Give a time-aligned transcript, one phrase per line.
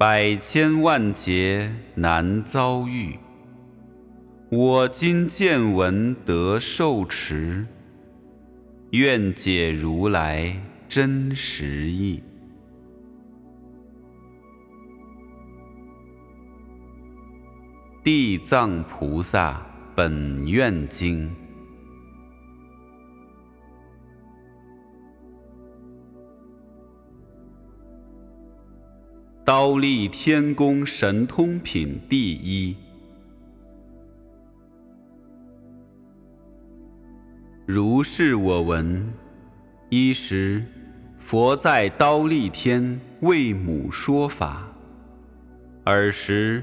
[0.00, 3.18] 百千万劫难遭遇，
[4.48, 7.66] 我今见闻得受持，
[8.92, 10.56] 愿解如来
[10.88, 12.18] 真实义。
[18.02, 19.60] 《地藏菩萨
[19.94, 21.28] 本愿经》。
[29.50, 32.76] 刀立天宫神通品第一。
[37.66, 39.12] 如是我闻：
[39.88, 40.64] 一时，
[41.18, 44.68] 佛在刀立天为母说法。
[45.82, 46.62] 尔时，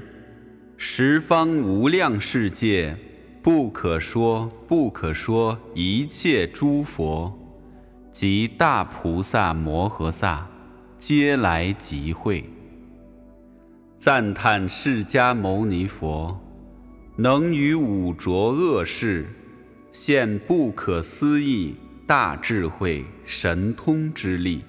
[0.78, 2.96] 十方无量世界，
[3.42, 7.38] 不可说不可说一切诸佛
[8.10, 10.48] 及大菩萨摩诃萨，
[10.96, 12.42] 皆来集会。
[13.98, 16.40] 赞叹释迦牟尼佛，
[17.16, 19.26] 能于五浊恶世
[19.90, 21.74] 现不可思议
[22.06, 24.62] 大智慧神通之力，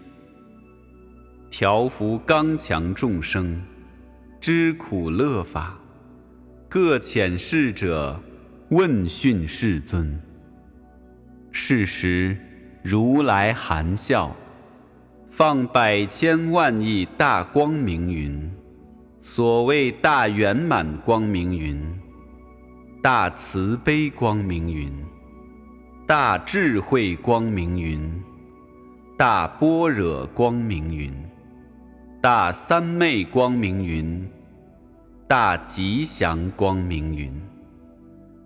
[1.52, 3.62] 调伏刚强众生，
[4.42, 5.78] 知苦乐法，
[6.68, 8.20] 各遣侍者
[8.70, 10.20] 问讯世尊。
[11.52, 12.36] 是时，
[12.82, 14.36] 如来含笑，
[15.30, 18.52] 放百千万亿大光明云。
[19.22, 21.78] 所谓大圆满光明云，
[23.04, 24.90] 大慈悲光明云，
[26.08, 28.00] 大智慧光明云，
[29.18, 31.14] 大般若光明云，
[32.22, 34.26] 大三昧光明云，
[35.28, 37.30] 大吉祥光明云，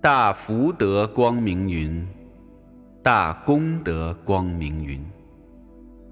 [0.01, 2.03] 大福德光明云，
[3.03, 5.00] 大功德光明云，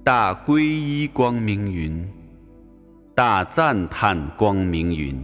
[0.03, 2.07] 大皈依光明云。
[3.13, 5.22] 大赞叹光明云，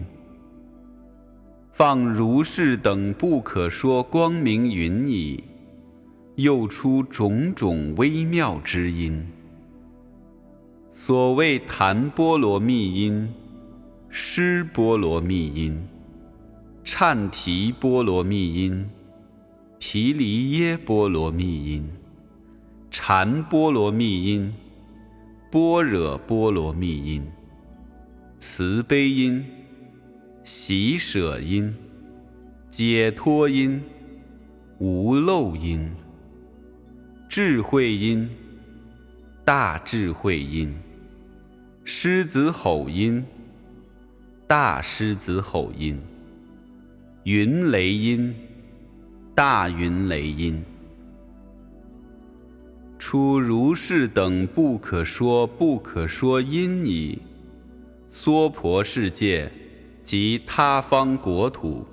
[1.72, 5.42] 放如是等不可说光明云矣，
[6.36, 9.26] 又出种种微妙之音。
[10.92, 13.34] 所谓檀波罗蜜音、
[14.10, 15.82] 施波罗蜜音、
[16.84, 18.86] 忏提波罗蜜音、
[19.80, 21.90] 毗梨耶波罗蜜音、
[22.92, 24.54] 禅波罗蜜音、
[25.50, 27.26] 般若波罗蜜音。
[28.40, 29.44] 慈悲音、
[30.44, 31.74] 喜舍音、
[32.70, 33.82] 解脱音、
[34.78, 35.90] 无漏音、
[37.28, 38.30] 智慧音、
[39.44, 40.72] 大智慧音、
[41.84, 43.26] 狮子吼音、
[44.46, 46.00] 大狮子吼音、
[47.24, 48.36] 云雷音、
[49.34, 50.64] 大云雷音，
[53.00, 57.20] 出如是等不可说不可说音矣。
[58.10, 59.52] 娑婆世界
[60.02, 61.86] 及他方国土，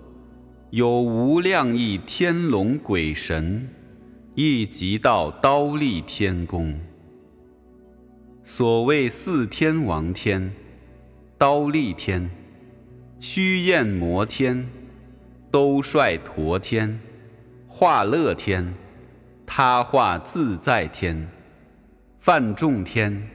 [0.71, 3.69] 有无量亿天龙鬼神，
[4.35, 6.79] 亦即到刀立天宫。
[8.45, 10.53] 所谓四天王天、
[11.37, 12.31] 刀立天、
[13.19, 14.69] 须焰摩天、
[15.51, 17.01] 兜率陀天、
[17.67, 18.73] 化乐天、
[19.45, 21.29] 他化自在天、
[22.21, 23.29] 梵众天、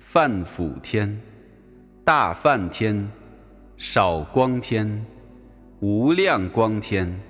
[0.00, 1.20] 梵辅天。
[2.08, 3.06] 大梵天、
[3.76, 5.04] 少光天、
[5.80, 7.20] 无量光天、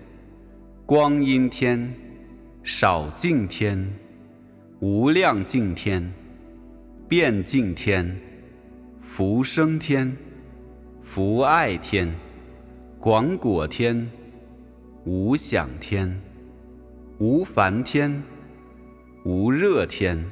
[0.86, 1.92] 光阴天、
[2.62, 3.92] 少净天、
[4.78, 6.08] 无量净天、
[7.08, 8.16] 遍净天、
[9.00, 10.16] 福生天、
[11.02, 12.14] 福爱天、
[13.00, 14.08] 广果天、
[15.04, 16.08] 无想天、
[17.18, 18.22] 无烦天、
[19.24, 20.24] 无热天、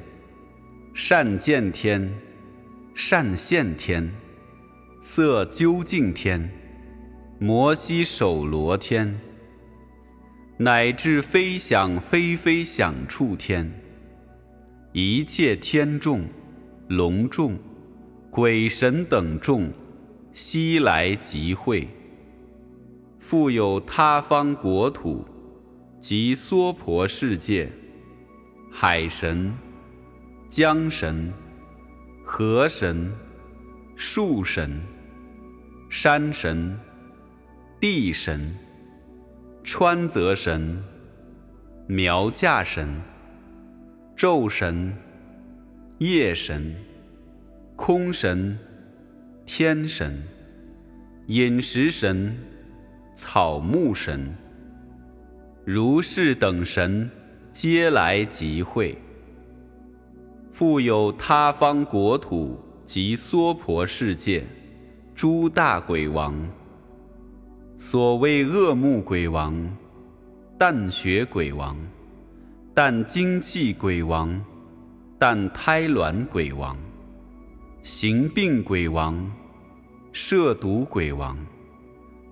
[0.93, 2.09] 善见天、
[2.95, 4.09] 善现天。
[5.09, 6.51] 色究竟天、
[7.39, 9.17] 摩西首罗天，
[10.57, 13.71] 乃至飞想非飞想处天，
[14.91, 16.25] 一切天众、
[16.89, 17.57] 龙众、
[18.29, 19.71] 鬼神等众，
[20.33, 21.87] 悉来集会。
[23.17, 25.25] 复有他方国土
[26.01, 27.71] 及娑婆世界、
[28.69, 29.53] 海神、
[30.49, 31.33] 江神、
[32.25, 33.09] 河神、
[33.95, 34.79] 树神。
[35.89, 36.77] 山神、
[37.79, 38.53] 地神、
[39.63, 40.83] 川泽神、
[41.87, 43.01] 苗架神、
[44.17, 44.93] 昼神、
[45.99, 46.75] 夜神、
[47.77, 48.59] 空神、
[49.45, 50.21] 天神、
[51.27, 52.37] 饮食神、
[53.15, 54.35] 草木神，
[55.63, 57.09] 如是等神，
[57.51, 58.97] 皆来集会。
[60.51, 64.43] 复有他方国土及娑婆世界，
[65.17, 66.31] 诸大鬼王。
[67.75, 69.67] 所谓恶目鬼王、
[70.59, 71.75] 淡血鬼王、
[72.71, 74.39] 淡精气鬼王、
[75.17, 76.77] 淡胎卵鬼王、
[77.81, 79.19] 行病鬼王、
[80.11, 81.35] 摄毒鬼王、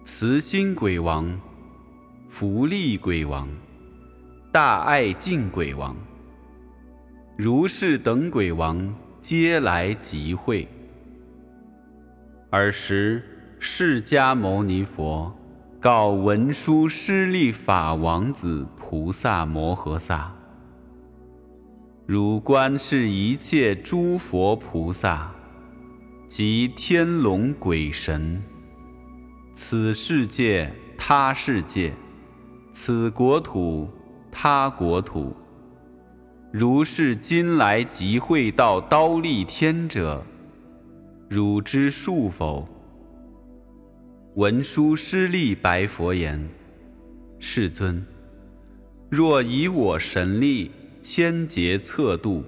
[0.03, 1.41] 慈心鬼王、
[2.29, 3.49] 福利鬼王、
[4.51, 5.97] 大爱敬鬼王。
[7.35, 10.74] 如是等鬼王皆来集会。
[12.51, 13.23] 尔时，
[13.59, 15.35] 释迦牟尼佛
[15.79, 20.31] 告文殊师利法王子菩萨摩诃萨
[22.05, 25.33] ：“汝观是一切诸佛菩萨
[26.27, 28.41] 及天龙鬼神，
[29.53, 31.93] 此世界他世界，
[32.71, 33.89] 此国土
[34.31, 35.35] 他国土。”
[36.53, 40.23] 如是今来集会到刀立天者，
[41.27, 42.67] 汝知数否？
[44.35, 46.47] 文殊师利白佛言
[47.39, 48.05] ：“世尊，
[49.09, 50.69] 若以我神力
[51.01, 52.43] 千劫测度，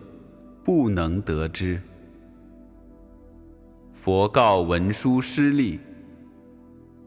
[0.63, 1.81] 不能得知。”
[3.93, 5.79] 佛告文殊师利：“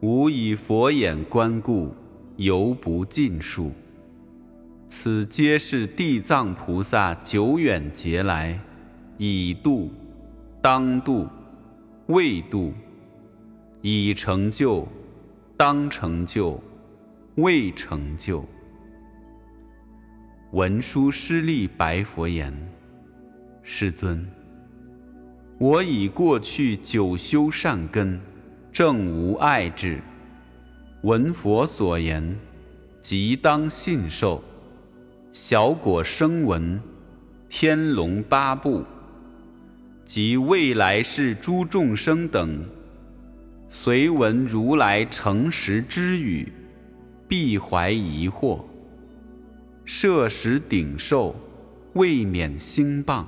[0.03, 1.95] 吾以佛眼观故，
[2.37, 3.71] 犹不尽数。”
[4.89, 8.59] 此皆是地藏菩萨久远劫来，
[9.19, 9.93] 已度、
[10.61, 11.29] 当度、
[12.11, 12.75] 未度、
[13.83, 14.87] 已成就、
[15.57, 16.61] 当成就、
[17.37, 18.45] 未成就。
[20.51, 22.53] 文殊师利白佛言
[23.63, 24.27] ：“世尊，
[25.61, 28.21] 我以过去久修善根，
[28.73, 30.01] 正无碍智，
[31.03, 32.37] 闻佛所言，
[33.01, 34.43] 即当信受。”
[35.31, 36.83] 小果生闻，
[37.49, 38.85] 天龙八部
[40.13, 42.65] 及未来世诸众生等，
[43.69, 46.53] 随闻如来诚实之语，
[47.29, 48.65] 必怀疑惑，
[49.85, 51.37] 设时顶受，
[51.93, 53.25] 未免兴谤。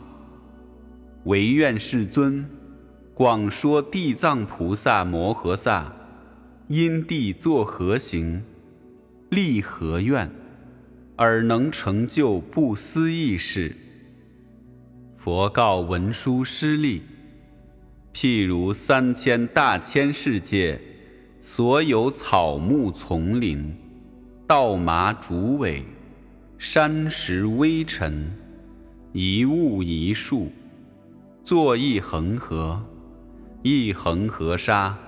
[1.23, 2.45] 唯愿世尊
[3.15, 5.95] 广说地藏菩萨摩诃萨
[6.67, 8.43] 因地作何行，
[9.31, 10.29] 立何愿。
[11.15, 13.77] 而能成就不思议事。
[15.25, 17.03] 佛告文殊师利：
[18.13, 20.81] 譬如三千大千世界，
[21.41, 23.73] 所有草木丛林、
[24.49, 25.85] 稻麻竹苇、
[26.59, 28.33] 山石微尘，
[29.13, 30.51] 一物一树，
[31.45, 32.85] 作一恒河，
[33.63, 34.99] 一恒河沙，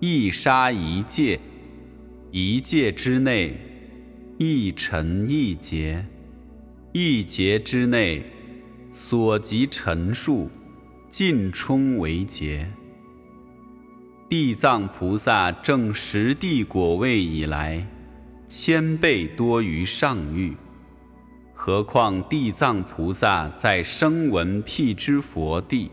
[0.00, 1.38] 一沙一界，
[2.30, 3.54] 一界之内。
[4.38, 6.06] 一尘一劫，
[6.92, 8.22] 一劫之内，
[8.96, 10.48] 所及尘数，
[11.10, 12.70] 尽充为劫。
[14.28, 17.84] 地藏菩萨正十地果位以来，
[18.46, 20.56] 千倍多于上欲。
[21.52, 25.90] 何况地藏菩萨在声闻辟支佛地，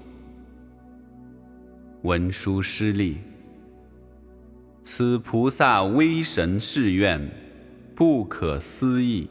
[2.04, 3.18] 文殊师利，
[4.84, 7.30] 此菩萨威神誓愿。
[7.96, 9.28] 不可思议。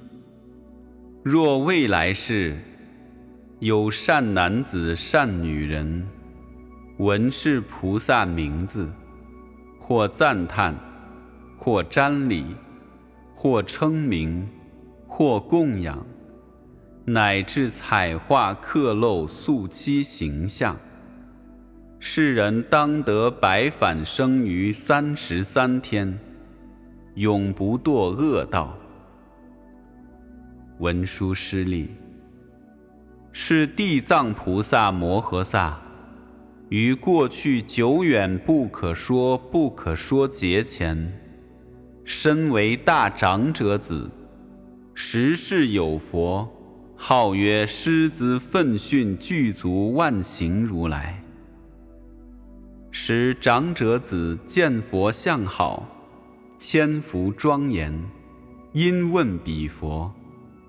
[1.23, 2.57] 若未来世
[3.61, 6.09] 有善男子、善女人，
[6.97, 8.90] 闻是菩萨名字，
[9.79, 10.75] 或赞叹，
[11.59, 12.57] 或瞻礼，
[13.35, 14.49] 或称名，
[15.07, 16.02] 或供养，
[17.05, 20.75] 乃至彩画刻镂塑漆形象，
[21.99, 26.19] 世人当得百返生于三十三天。
[27.17, 28.75] 永不堕恶道。
[30.79, 31.90] 文殊师利，
[33.33, 35.81] 是地藏菩萨摩诃萨
[36.69, 41.21] 于过去久远不可说不可说劫前，
[42.05, 44.11] 身为大长者子，
[44.95, 46.49] 时世有佛，
[46.97, 51.23] 号曰狮子奋训具足万行如来。
[52.93, 55.87] 时长者子见佛相好。
[56.59, 57.99] 千福庄严，
[58.73, 60.13] 因问彼佛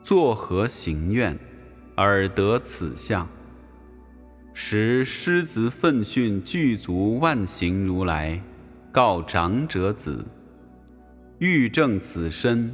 [0.02, 1.38] 作何行愿，
[2.02, 3.28] 而得此相？
[4.54, 8.42] 时狮子奋训具足万行如来，
[8.92, 10.26] 告长者子：
[11.38, 12.74] 欲正此身，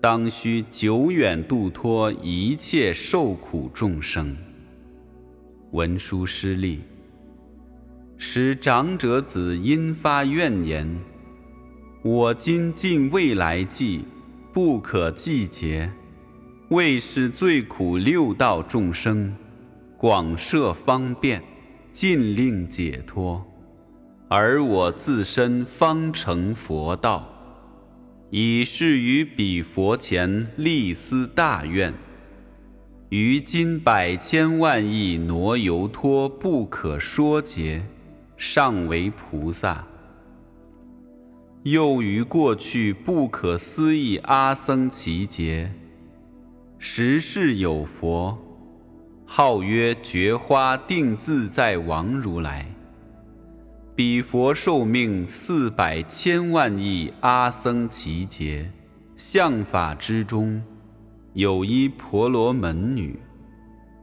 [0.00, 4.34] 当须久远度脱一切受苦众生。
[5.72, 6.80] 文殊师利，
[8.16, 10.98] 使长者子因发愿言：
[12.02, 14.04] 我今尽未来际，
[14.52, 15.90] 不可计劫，
[16.74, 19.32] 为是最苦六道众生，
[19.96, 21.40] 广设方便，
[21.92, 23.46] 尽令解脱。
[24.28, 27.28] 而我自身方成佛道，
[28.30, 31.94] 以是于彼佛前立思大愿。
[33.10, 37.86] 于今百千万亿挪游脱不可说劫，
[38.36, 39.86] 尚为菩萨。
[41.62, 45.72] 又于过去不可思议阿僧祇劫，
[46.86, 48.36] 时世有佛，
[49.24, 52.66] 号曰觉花定自在王如来。
[53.96, 58.70] 彼佛寿命四百千万亿阿僧祇劫，
[59.16, 60.62] 相法之中，
[61.32, 63.18] 有一婆罗门女，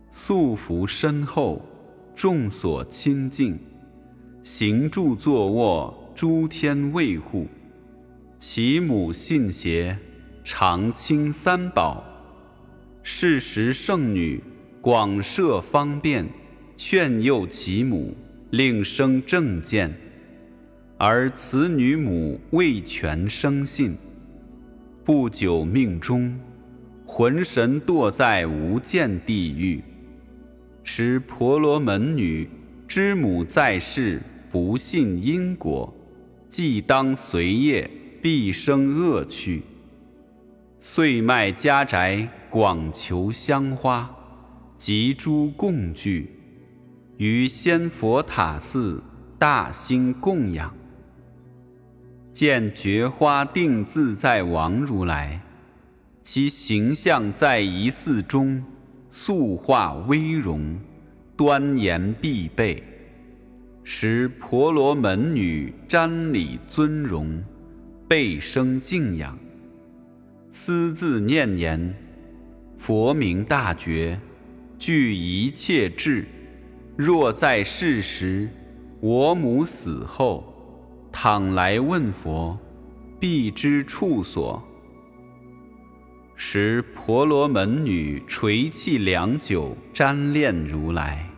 [0.09, 1.61] 素服深厚，
[2.15, 3.59] 众所亲近，
[4.41, 7.45] 行住坐卧，诸天卫护。
[8.39, 9.95] 其母信邪，
[10.43, 12.03] 常亲三宝。
[13.03, 14.41] 是时圣女
[14.81, 16.27] 广设方便，
[16.75, 18.15] 劝诱其母。
[18.51, 19.95] 令生正见，
[20.97, 23.95] 而此女母未全生信，
[25.05, 26.37] 不久命终，
[27.05, 29.81] 魂神堕在无间地狱。
[30.83, 32.45] 使婆罗门女
[32.89, 35.95] 之母在世不信因果，
[36.49, 37.89] 既当随业，
[38.21, 39.61] 必生恶趣。
[40.81, 44.13] 遂卖家宅，广求香花
[44.77, 46.29] 及诸供具。
[47.17, 49.01] 于仙佛塔寺
[49.39, 50.73] 大兴供养，
[52.33, 55.39] 见觉花定自在王如来，
[56.21, 58.63] 其形象在一寺中，
[59.11, 60.77] 塑化威容，
[61.37, 62.83] 端严必备，
[63.83, 67.43] 使婆罗门女瞻礼尊荣，
[68.07, 69.37] 倍生敬仰，
[70.49, 71.95] 私自念言：
[72.83, 74.19] 佛名大觉，
[74.79, 76.25] 具一切智。
[76.97, 78.49] 若在世时，
[78.99, 80.43] 我母死后，
[81.11, 82.57] 倘来问佛，
[83.19, 84.59] 必知处所。
[86.35, 91.29] 时婆罗门女垂泣良久，瞻恋如来。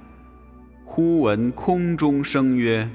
[0.86, 2.90] 忽闻空中声曰：“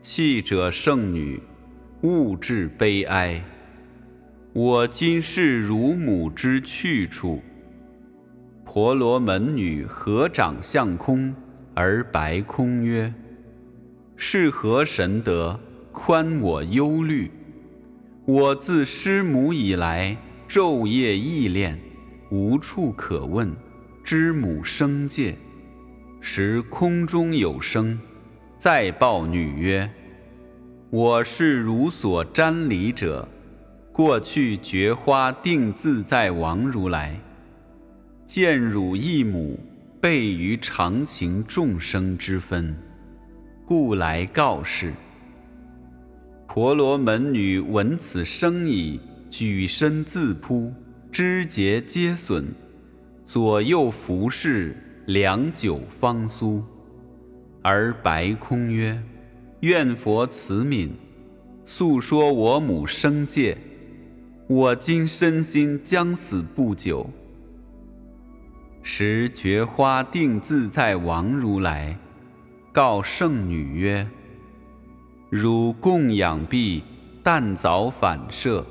[0.00, 1.40] 泣者圣女，
[2.02, 3.42] 勿至悲哀。
[4.52, 7.42] 我今是汝母之去处。”
[8.76, 11.34] 婆罗门女合掌向空。
[11.72, 13.10] 而白空曰
[14.16, 15.58] ：“是何神德，
[15.92, 17.30] 宽我忧虑？
[18.26, 20.14] 我自师母以来，
[20.46, 21.80] 昼夜忆恋，
[22.30, 23.50] 无处可问。
[24.04, 25.34] 知母生界，
[26.20, 27.98] 时空中有声，
[28.58, 29.90] 再报女曰
[30.92, 33.26] ：‘我是汝所瞻礼者，
[33.90, 37.18] 过去觉花定自在王如来，
[38.26, 39.58] 见汝一母。’”
[39.98, 42.76] 备于常情众生之分，
[43.64, 44.92] 故来告示。
[46.46, 50.72] 婆罗门女闻此声已，举身自扑，
[51.10, 52.44] 肢节皆损，
[53.24, 56.62] 左右服侍，良久方苏。
[57.62, 59.02] 而白空曰
[59.60, 60.90] ：“愿佛慈悯，
[61.64, 63.58] 诉说我母生界。
[64.46, 67.10] 我今身心将死不久。”
[68.88, 71.98] 时觉花定自在王如来
[72.70, 74.08] 告圣女曰
[75.28, 76.84] ：“汝供养毕，
[77.20, 78.64] 但早反射，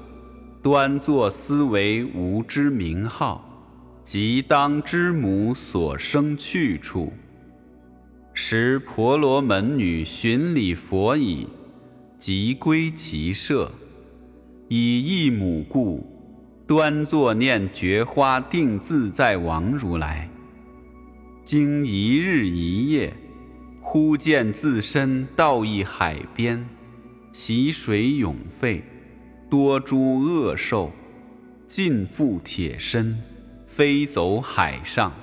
[0.64, 3.44] 端坐思维吾之名号，
[4.06, 7.12] 即当知母所生去处。”
[8.34, 11.46] 时婆罗门女寻礼佛已，
[12.18, 13.70] 即归其舍，
[14.70, 16.15] 以一母故。
[16.68, 20.28] 端坐念觉花定自在王如来，
[21.44, 23.14] 经一日一夜，
[23.80, 26.68] 忽见自身到一海边，
[27.32, 28.84] 其水涌沸，
[29.48, 30.92] 多诸恶兽，
[31.68, 33.16] 尽覆铁身，
[33.68, 35.14] 飞走海上，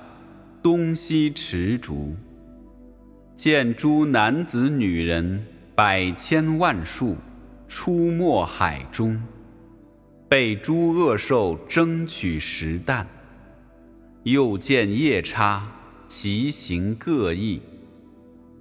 [0.61, 2.15] 东西驰逐。
[3.35, 5.45] 见诸男子女人
[5.75, 7.17] 百千万数，
[7.67, 9.21] 出没海中。
[10.33, 13.05] 被诸恶兽争取食啖，
[14.23, 15.63] 又见夜叉，
[16.07, 17.61] 其形各异，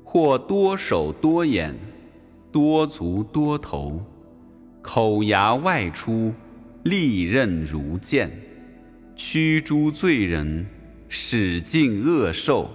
[0.05, 1.75] 或多手多眼，
[2.53, 4.05] 多足多头，
[4.83, 6.35] 口牙外出，
[6.83, 8.31] 利刃如剑，
[9.17, 10.67] 驱诸罪人，
[11.09, 12.71] 使尽恶兽，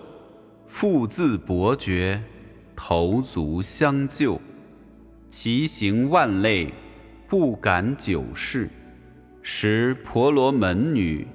[0.68, 2.20] 复自伯爵，
[2.76, 4.42] 头足相救，
[5.30, 6.74] 其行万类，
[7.28, 8.68] 不敢久视。
[9.50, 11.26] 时婆罗门女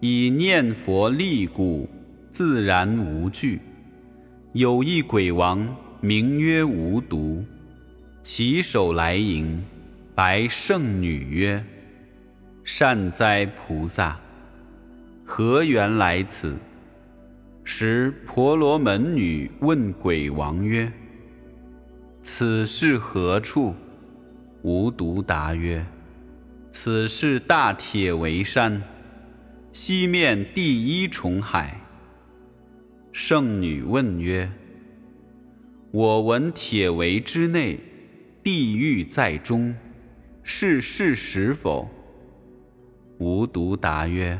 [0.00, 1.88] 以念佛力故，
[2.30, 3.58] 自然无惧。
[4.52, 7.42] 有一鬼王，名曰无毒，
[8.22, 9.64] 起手来迎，
[10.14, 11.64] 白圣女曰
[12.64, 14.20] ：“善哉，菩萨，
[15.24, 16.54] 何缘来此？”
[17.64, 20.92] 时婆罗门女问鬼王曰
[22.20, 23.74] ：“此是何处？”
[24.60, 25.82] 无毒答曰。
[26.76, 28.82] 此是大铁围山，
[29.72, 31.80] 西面第一重海。
[33.12, 34.50] 圣女问曰
[35.92, 37.78] ：“我闻铁围之内，
[38.42, 39.72] 地狱在中，
[40.42, 41.88] 是事实否？”
[43.18, 44.36] 无独答曰：“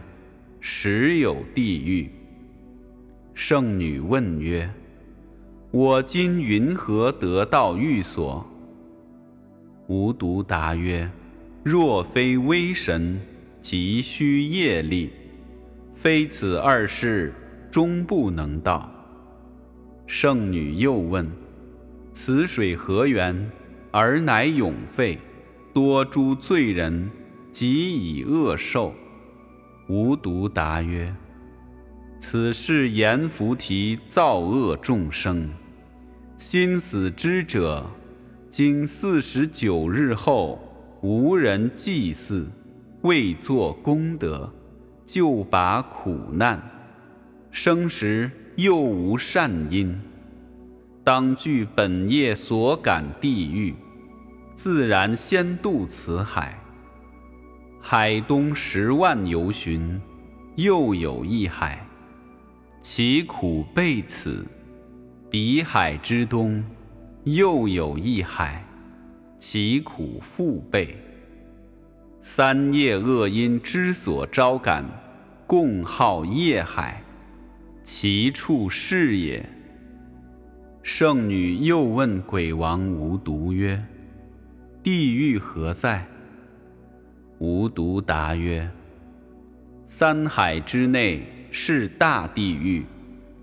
[0.61, 2.11] 实有地狱。”
[3.33, 4.69] 圣女问曰
[5.71, 8.45] ：“我今云何得到寓所？”
[9.87, 11.09] 无独答曰：
[11.65, 13.19] 若非威神，
[13.63, 15.11] 急需业力，
[15.95, 17.33] 非此二世
[17.71, 18.93] 终不能到。
[20.07, 21.27] 圣女又问：
[22.13, 23.51] 此水何源？
[23.91, 25.19] 而乃永废，
[25.73, 27.11] 多诸罪人，
[27.51, 28.93] 及以恶受。
[29.89, 31.17] 无独答曰：
[32.21, 35.49] 此是阎浮提造恶众生，
[36.37, 37.91] 心死之者，
[38.51, 40.61] 经四十九日后。
[41.05, 42.49] 无人祭祀，
[43.03, 44.51] 未作功德，
[45.05, 46.59] 就把苦难；
[47.51, 50.01] 生时又无善因，
[51.05, 53.75] 当据本业所感地狱，
[54.55, 56.59] 自然先渡此海。
[57.83, 60.01] 海东十万由旬，
[60.57, 61.87] 又有一海，
[62.81, 64.43] 其苦备此；
[65.29, 66.65] 彼海之东，
[67.25, 68.65] 又有一海。
[69.47, 70.97] 其苦复倍。
[72.23, 74.83] 三业恶因之所招感，
[75.47, 77.05] 共号业海，
[77.83, 79.47] 其处是也。
[80.83, 83.85] 圣女又问鬼王无毒曰
[84.83, 86.07] ：“地狱何在？”
[87.39, 88.67] 无毒答曰
[89.85, 92.87] ：“三海之内是大地狱，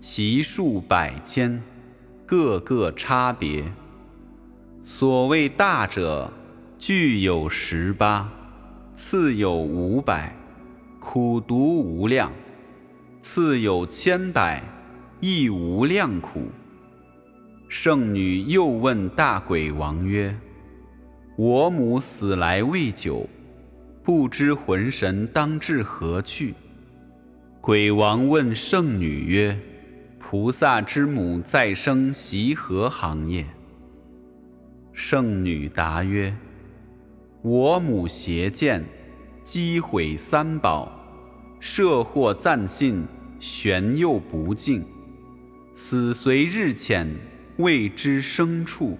[0.00, 1.62] 其数百千，
[2.26, 3.72] 各个差别。”
[4.84, 6.28] 所谓大者，
[6.76, 8.28] 具有十八，
[8.96, 10.34] 次有五百，
[10.98, 12.28] 苦毒无量；
[13.20, 14.60] 次有千百，
[15.20, 16.48] 亦无量苦。
[17.68, 20.36] 圣女又问大鬼王曰
[21.38, 23.28] ：“我母死来未久，
[24.02, 26.54] 不知魂神当至何去？”
[27.62, 29.56] 鬼王问圣女曰
[30.18, 33.46] ：“菩萨之母再生习何行业？”
[34.92, 36.34] 圣女答曰
[37.40, 38.84] ：“我母邪见，
[39.42, 40.92] 击毁三宝，
[41.60, 43.06] 摄获暂信，
[43.40, 44.84] 玄又不敬，
[45.74, 47.08] 死随日浅，
[47.56, 48.98] 未知生处。”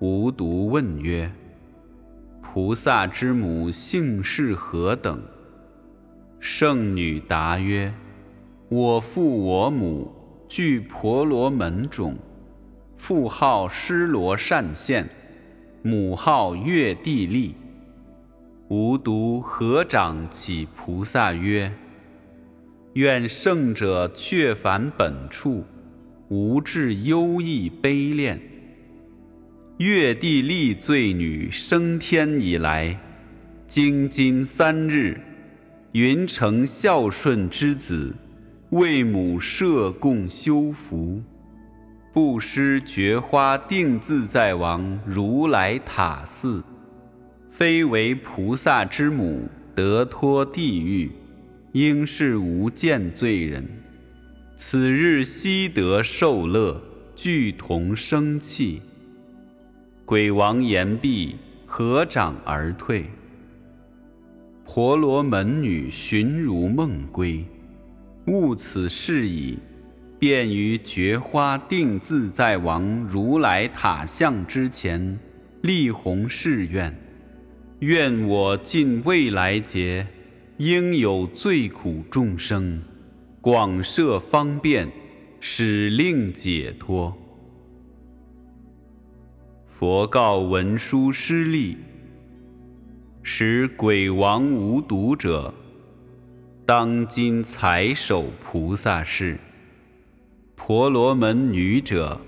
[0.00, 1.30] 无独问曰
[2.42, 5.22] ：“菩萨之母姓氏何等？”
[6.40, 7.92] 圣女答曰
[8.70, 10.10] ：“我父我母
[10.48, 12.16] 具婆罗门种。”
[13.02, 15.08] 父号施罗善现，
[15.82, 17.56] 母号月地利。
[18.68, 21.72] 无独合掌起菩萨曰
[22.94, 25.64] ：“愿圣者却返本处，
[26.28, 28.40] 无至忧异悲恋。
[29.78, 32.96] 月地利罪女升天以来，
[33.66, 35.20] 经今三日，
[35.90, 38.14] 云成孝顺之子，
[38.70, 41.20] 为母设供修福。”
[42.12, 46.62] 布施觉花定自在王如来塔寺，
[47.48, 51.10] 非为菩萨之母得脱地狱，
[51.72, 53.66] 应是无间罪人。
[54.56, 56.78] 此日悉得受乐，
[57.16, 58.82] 俱同生气。
[60.04, 63.06] 鬼王言毕，合掌而退。
[64.66, 67.42] 婆罗门女寻如梦归，
[68.26, 69.58] 悟此事矣。
[70.22, 75.18] 便于觉花定自在王如来塔像之前，
[75.62, 76.96] 立弘誓愿：
[77.80, 80.06] 愿我尽未来劫，
[80.58, 82.80] 应有最苦众生，
[83.40, 84.88] 广设方便，
[85.40, 87.12] 使令解脱。
[89.66, 91.76] 佛告文殊师利：
[93.24, 95.52] 使鬼王无毒者，
[96.64, 99.34] 当今才守菩萨事；
[100.54, 102.20] 婆罗门女者，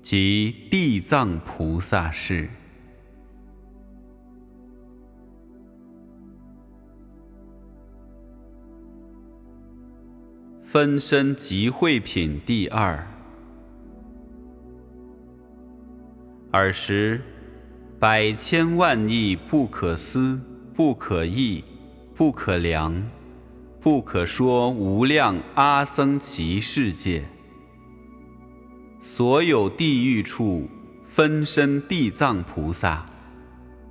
[0.00, 2.48] 即地藏菩萨是。
[10.62, 13.06] 分身集会品第二。
[16.50, 17.20] 尔时，
[17.98, 20.40] 百千万亿不可思、
[20.74, 21.62] 不可议、
[22.14, 23.06] 不可量、
[23.80, 27.24] 不可说无量阿僧祇世界，
[29.00, 30.68] 所有地狱处
[31.06, 33.06] 分身地藏菩萨，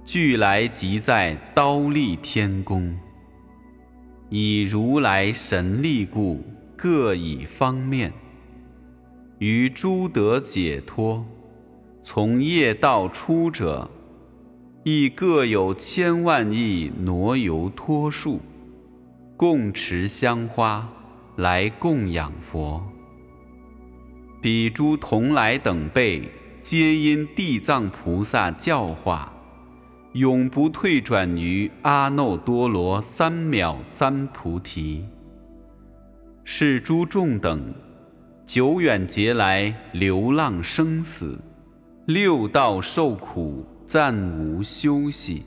[0.04, 2.98] 俱来即在刀立天宫，
[4.30, 6.44] 以如来神力故。
[6.80, 8.14] 各以方面，
[9.40, 11.26] 于诸得解脱，
[12.04, 13.90] 从业道出者，
[14.84, 18.40] 亦各有千万亿挪游托树，
[19.36, 20.88] 共持香花
[21.36, 22.86] 来供养佛。
[24.48, 26.24] 彼诸同来等辈，
[26.62, 29.30] 皆因地藏菩萨教化，
[30.14, 35.04] 永不退转于阿耨多罗三藐三菩提。
[36.46, 37.62] 是诸众等，
[38.46, 41.38] 久远劫来流浪生死，
[42.06, 45.44] 六道受苦，暂无休息。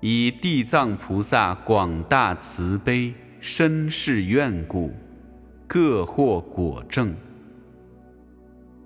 [0.00, 4.92] 以地藏菩萨广大慈悲，深世愿故，
[5.66, 7.12] 各获果证。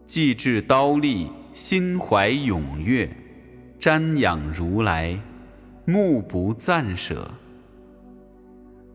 [0.07, 3.09] 既至刀立，心怀踊跃，
[3.81, 5.19] 瞻仰如来，
[5.85, 7.31] 目不暂舍。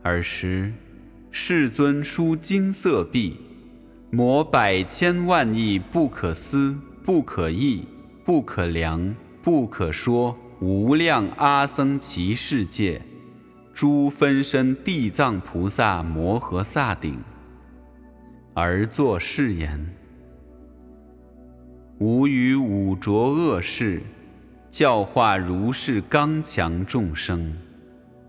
[0.04, 0.74] 尔时。
[1.30, 3.38] 世尊书金色壁，
[4.10, 7.86] 摩百千万亿不可思、不可议、
[8.26, 13.00] 不可量、不可说无量阿僧祇世界，
[13.72, 17.20] 诸分身地藏菩萨摩诃萨顶，
[18.56, 19.93] 而作是言：
[21.99, 24.03] 吾于五浊恶世，
[24.69, 27.51] 教化如是刚强众生，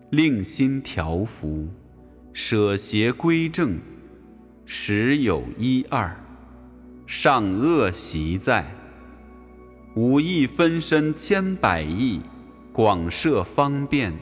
[0.09, 1.68] 令心调伏。
[2.33, 3.78] 舍邪归正，
[4.64, 6.16] 时有一二，
[7.07, 8.64] 上恶习在。
[9.94, 12.22] 五亿分身千百亿，
[12.72, 14.14] 广设方便，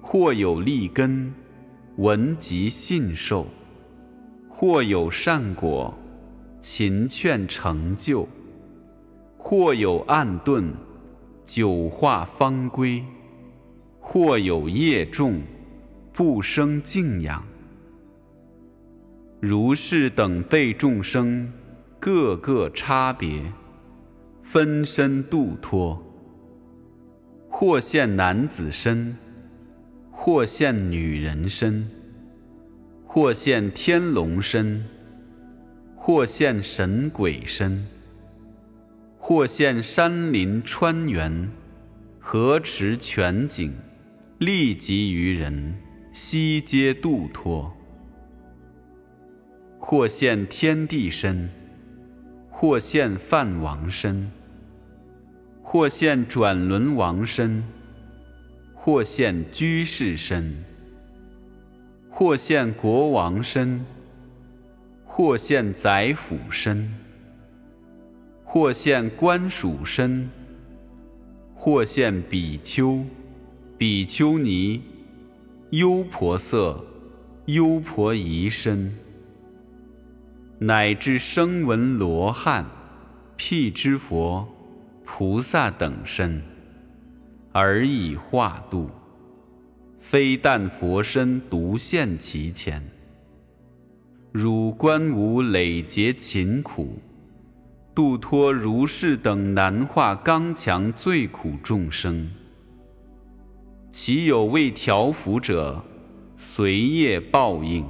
[0.00, 1.34] 或有利根，
[1.96, 3.44] 闻即信受；
[4.48, 5.92] 或有善果，
[6.62, 8.26] 勤劝成就；
[9.46, 10.72] 或有暗钝，
[11.44, 13.04] 久化方归；
[14.00, 15.42] 或有业重。
[16.14, 17.44] 不生敬仰，
[19.40, 21.52] 如是等辈众生，
[22.00, 23.42] 各个差别，
[24.40, 26.02] 分身度脱。
[27.50, 29.14] 或现男子身，
[30.10, 31.86] 或现女人身，
[33.04, 34.82] 或现天龙身，
[35.96, 37.84] 或现神鬼身，
[39.26, 41.50] 或现山林川原，
[42.20, 43.74] 河池泉井，
[44.36, 45.74] 利及于人。
[46.12, 47.74] 悉皆度脱，
[49.78, 51.48] 或现天地身，
[52.50, 54.30] 或现梵王身，
[55.62, 57.64] 或现转轮王身，
[58.74, 60.62] 或现居士身，
[62.10, 63.86] 或现国王身，
[65.06, 66.92] 或现宰辅身，
[68.54, 70.30] 或现官属身，
[71.56, 73.04] 或现比丘、
[73.76, 74.80] 比丘尼。
[75.70, 76.80] 优婆塞、
[77.46, 78.96] 优婆夷身，
[80.60, 82.64] 乃至声闻罗汉、
[83.36, 84.46] 辟支佛、
[85.04, 86.40] 菩萨等身，
[87.50, 88.88] 而以化度。
[89.98, 92.80] 非但佛身独现其前，
[94.30, 97.00] 汝观无累劫勤苦，
[97.94, 102.28] 度脱如是等难化刚强最苦众生。
[103.92, 105.80] 其有未调伏者，
[106.36, 107.86] 随业报应。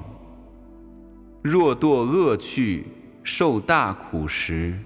[1.40, 2.84] 若堕恶趣，
[3.22, 4.78] 受大苦时，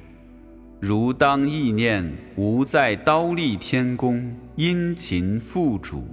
[0.78, 6.07] 如当意念无在刀立天宫殷勤付主，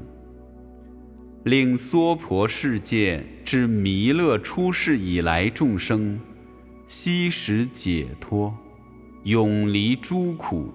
[1.43, 6.19] 令娑婆世界之弥勒出世以来众生，
[6.87, 8.51] 悉时解脱，
[9.25, 10.71] 永离诸苦，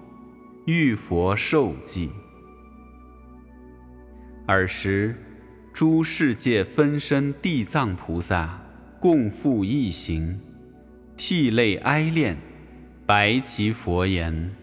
[0.65, 2.09] 遇佛受记。
[4.45, 5.15] 尔时，
[5.71, 8.61] 诸世界分身地藏菩萨
[8.99, 10.37] 共赴一行，
[11.15, 12.37] 涕泪哀恋，
[13.05, 14.53] 白其佛言：“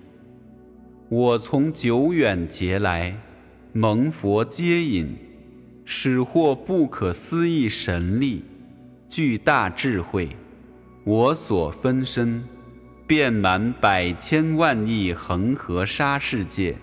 [1.08, 3.18] 我从久远劫来，
[3.72, 5.16] 蒙佛接引，
[5.86, 8.44] 使获不可思议神力，
[9.08, 10.28] 巨大智慧。
[11.04, 12.44] 我所分身，
[13.08, 16.76] 遍满百千万亿恒河沙世界，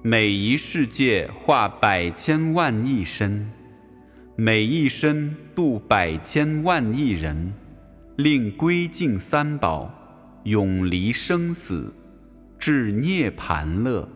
[0.00, 3.50] 每一世界化百千万亿身，
[4.36, 7.52] 每一身度百千万亿人，
[8.14, 9.92] 令归敬三宝，
[10.44, 11.92] 永离生死。
[12.56, 14.08] 至涅盘乐，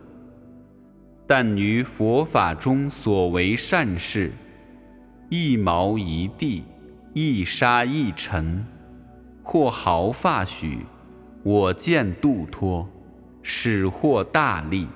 [1.27, 4.31] 但于佛法中所为善事，
[5.27, 6.63] 一毛一地，
[7.13, 8.65] 一沙一尘，
[9.43, 10.79] 或毫发许，
[11.49, 12.87] 我见度脱，
[13.41, 14.87] 始获大利。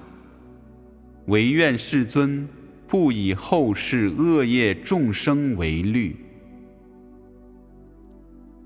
[1.26, 2.48] 唯愿世尊
[2.88, 6.16] 不以后世恶业众生为虑。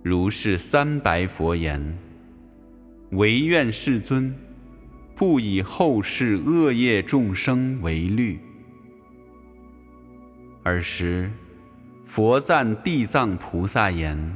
[0.04, 1.98] 如是三白佛言：
[3.12, 4.36] 唯愿世尊。
[5.16, 8.38] 不以后世恶业众生为虑。
[10.64, 11.32] 尔时，
[12.04, 14.36] 佛赞地藏菩萨言：“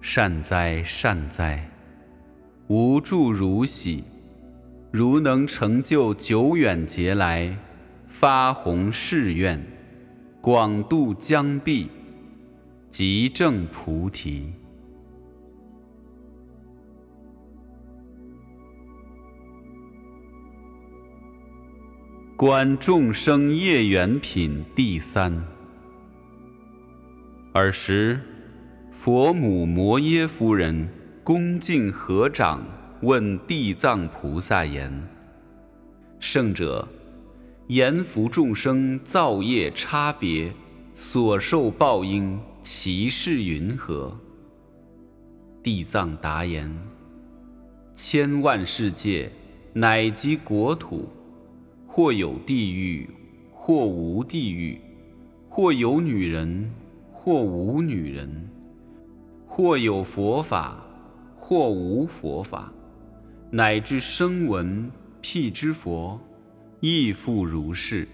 [0.00, 1.70] 善哉，善哉！
[2.68, 4.02] 无住如喜，
[4.90, 7.56] 如能成就久远劫来
[8.08, 9.64] 发弘誓愿，
[10.40, 11.88] 广度疆壁，
[12.90, 14.52] 即证菩提。”
[22.36, 25.40] 观众生业缘品第三。
[27.54, 28.20] 尔时，
[28.90, 30.86] 佛母摩耶夫人
[31.26, 32.62] 恭敬合掌
[33.00, 34.92] 问地藏菩萨言
[36.20, 36.86] ：“圣者，
[37.66, 40.52] 言福众生造业差别，
[40.94, 44.16] 所受报应，其事云何？”
[45.64, 46.72] 地藏答言
[47.92, 49.28] ：“千万世界，
[49.72, 51.08] 乃及国土。”
[51.88, 53.10] 或有地狱，
[53.52, 54.78] 或无地狱；
[55.48, 56.70] 或有女人，
[57.10, 58.28] 或无女人；
[59.44, 60.85] 或有佛法，
[61.48, 62.72] 或无佛法，
[63.52, 64.90] 乃至声闻
[65.22, 66.20] 辟支佛，
[66.80, 68.08] 亦复如是。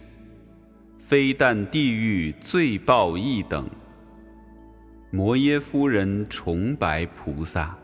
[0.99, 3.67] 非但地狱罪报一等。
[5.11, 7.75] 摩耶夫人崇白菩萨，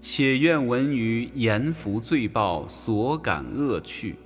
[0.00, 4.16] 且愿闻于阎浮罪报所感恶趣。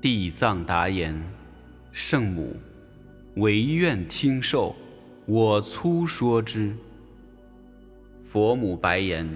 [0.00, 1.20] 地藏答言
[1.90, 2.56] ：“圣母，
[3.34, 4.72] 唯愿听受，
[5.26, 6.72] 我粗说之。”
[8.32, 9.28] 佛母白言：“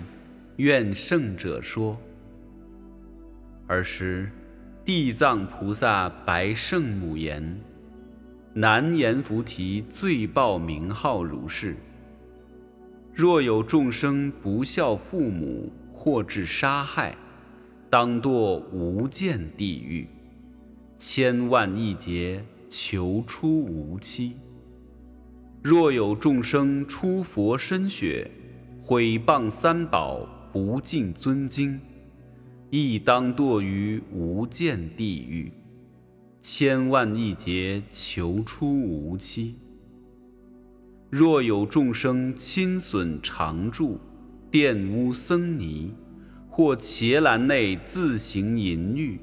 [0.56, 1.98] 愿圣者说。”
[3.68, 4.30] 尔时，
[4.86, 7.60] 地藏菩萨白圣母言
[8.56, 11.76] ：“南阎浮提罪报名号如是。
[13.12, 17.14] 若有众生不孝父母，或致杀害，
[17.90, 20.08] 当堕无间地狱。”
[20.96, 24.36] 千万亿劫求出无期。
[25.62, 28.30] 若有众生出佛身血，
[28.88, 30.20] 毁谤三宝，
[30.52, 31.80] 不敬尊经，
[32.70, 35.50] 亦当堕于无间地狱。
[36.40, 39.56] 千万亿劫求出无期。
[41.10, 43.98] 若有众生亲损常住，
[44.52, 45.92] 玷污僧尼，
[46.48, 49.18] 或伽蓝内自行淫欲。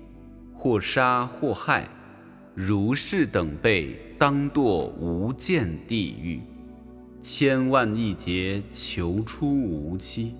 [0.53, 1.87] 或杀或害，
[2.53, 6.41] 如是等辈当堕无间地狱，
[7.23, 10.35] 千万亿劫求出无期。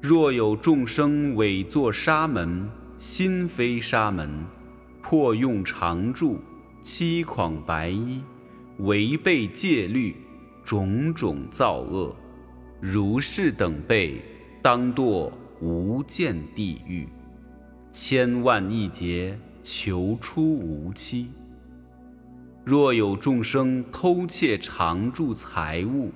[0.00, 4.30] 若有众生伪作沙门，心非沙门，
[5.02, 6.38] 破用常住，
[6.80, 8.22] 欺诳白衣，
[8.78, 10.14] 违背戒律，
[10.64, 12.14] 种种造恶，
[12.80, 14.22] 如是等辈
[14.62, 17.08] 当堕无间地狱。
[17.90, 21.26] 千万亿劫求出无期。
[22.64, 26.10] 若有众生偷窃常住财物、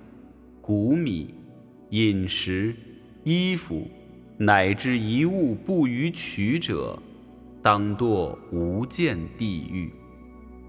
[0.61, 1.35] 谷米、
[1.91, 2.77] 饮食、
[3.25, 3.89] 衣服，
[4.37, 7.01] 乃至一物不予取者，
[7.63, 9.91] 当堕无间地狱。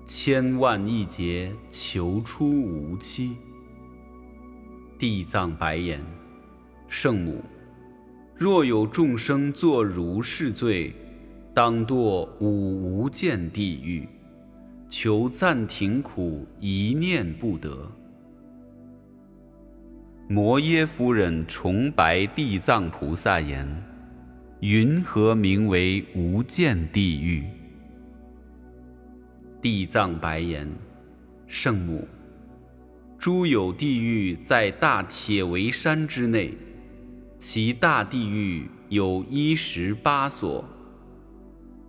[0.05, 3.35] 千万亿劫求出无期。
[4.97, 5.99] 地藏白言：
[6.87, 7.43] 圣母。
[8.37, 10.93] 若有众生作如是罪，
[11.53, 14.07] 当堕五无间地狱，
[14.97, 17.91] 求暂停苦，一念不得。
[20.29, 23.67] 摩耶夫人崇白地藏菩萨言
[24.61, 27.43] ：“云何名为无间地狱？”
[29.61, 30.65] 地藏白言
[31.45, 32.07] ：“圣母，
[33.17, 36.53] 诸有地狱在大铁围山之内。”
[37.37, 40.63] 其大地狱有一十八所，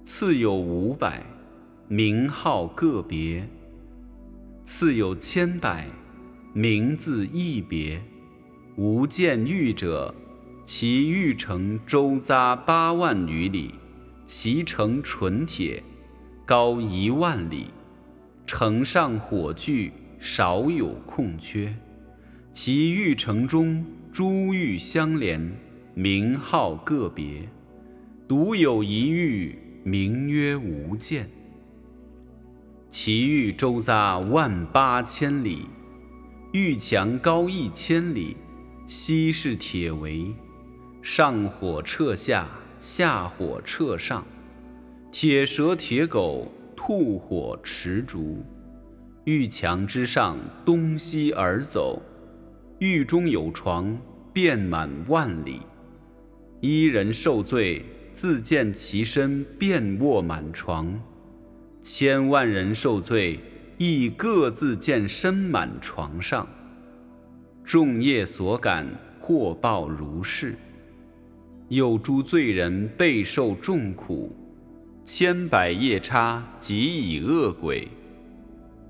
[0.02, 1.24] 次有五百，
[1.88, 3.44] 名号个别；
[4.64, 5.86] 次有千百，
[6.52, 8.02] 名字一别。
[8.74, 10.12] 无见玉者，
[10.64, 13.72] 其玉成周匝八万余里，
[14.24, 15.80] 其成纯铁，
[16.44, 17.66] 高一万里，
[18.46, 21.72] 城上火炬少有空缺。
[22.52, 25.52] 其玉城中珠玉相连，
[25.94, 27.48] 名号个别，
[28.26, 31.30] 独有一玉，名曰无间。
[33.06, 35.66] 其玉周匝万八千里，
[36.50, 38.36] 玉墙高一千里。
[38.88, 40.34] 西是铁围，
[41.02, 42.48] 上火彻下，
[42.80, 44.26] 下火彻上。
[45.12, 48.44] 铁蛇铁狗，吐火持烛。
[49.22, 52.02] 玉墙之上，东西而走。
[52.80, 53.96] 狱中有床，
[54.32, 55.60] 遍满万里。
[56.60, 61.00] 一人受罪，自见其身遍卧满床；
[61.88, 63.38] 千万人受罪，
[63.78, 66.44] 亦各自见身满床上。
[67.62, 68.84] 众业所感，
[69.20, 70.58] 获报如是。
[71.68, 74.34] 有诸罪人备受众苦，
[75.04, 77.86] 千百夜叉即以恶鬼，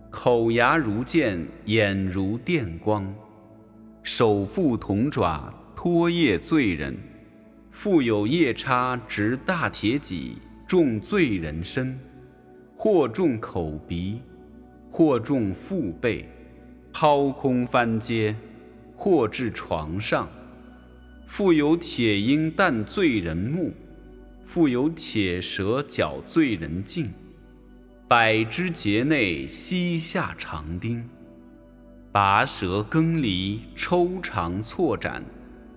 [0.09, 3.15] 口牙如剑，眼如电光，
[4.03, 6.97] 手覆铜爪，拖曳罪人。
[7.71, 11.99] 复有夜叉执大铁戟，重罪人身，
[12.77, 14.21] 或重口鼻，
[14.91, 16.27] 或重腹背，
[16.93, 18.37] 抛空翻阶。
[18.99, 20.27] 或至床上，
[21.27, 23.75] 复有铁鹰弹罪人目，
[24.43, 27.13] 复有铁蛇绞罪人颈，
[28.09, 31.07] 百枝节内膝下长钉，
[32.11, 35.23] 拔舌更离，抽肠错斩，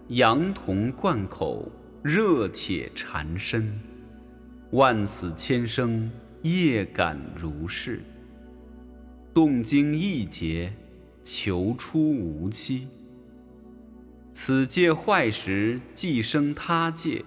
[0.07, 1.69] 羊铜贯口，
[2.01, 3.69] 热铁缠身，
[4.71, 6.09] 万死千生，
[6.43, 8.01] 业感如是。
[9.33, 10.73] 动经一劫，
[11.23, 12.87] 求出无期。
[14.33, 17.23] 此界坏时，即生他界；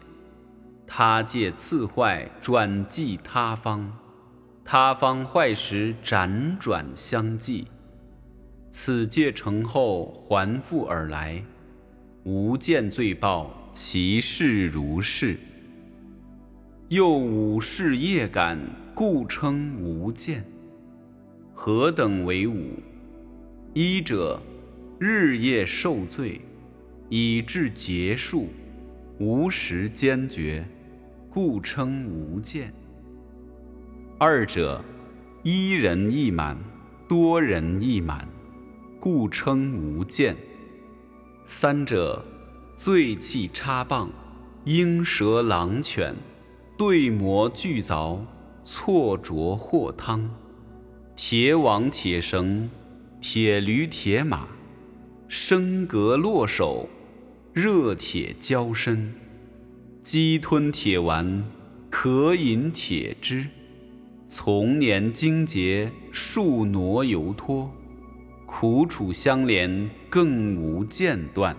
[0.86, 3.90] 他界次坏，转继他方；
[4.64, 7.66] 他方坏时，辗转相继。
[8.70, 11.44] 此界成后，还复而来。
[12.24, 15.38] 无见罪报，其事如是。
[16.88, 18.58] 又五世业感，
[18.94, 20.44] 故称无间。
[21.54, 22.78] 何等为五？
[23.72, 24.40] 一者，
[24.98, 26.40] 日夜受罪。
[27.08, 28.48] 以至结束，
[29.18, 30.66] 无时坚决，
[31.28, 32.72] 故称无间。
[34.18, 34.82] 二者，
[35.42, 36.56] 一人一满，
[37.06, 38.26] 多人一满，
[38.98, 40.34] 故称无间。
[41.46, 42.24] 三者，
[42.76, 44.10] 醉气插棒，
[44.64, 46.14] 鹰蛇狼犬，
[46.78, 48.20] 对磨俱凿，
[48.64, 50.30] 错琢或汤，
[51.16, 52.70] 铁网铁绳，
[53.20, 54.48] 铁驴铁马，
[55.28, 56.88] 升格落手。
[57.52, 59.12] 热铁交身，
[60.02, 61.44] 鸡吞铁丸，
[61.90, 63.44] 渴饮铁汁；
[64.26, 67.70] 从年精节，数挪犹脱，
[68.46, 71.54] 苦楚相连，更无间断，